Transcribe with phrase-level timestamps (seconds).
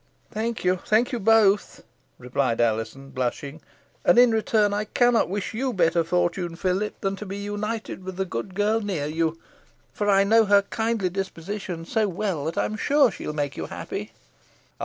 [0.31, 1.83] "Thank you thank you both,"
[2.17, 3.61] replied Alizon, blushing;
[4.03, 8.11] "and in return I cannot wish you better fortune, Philip, than to be united to
[8.11, 9.37] the good girl near you,
[9.93, 13.55] for I know her kindly disposition so well, that I am sure she will make
[13.55, 14.11] you happy."